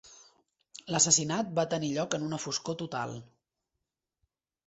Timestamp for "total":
2.81-3.13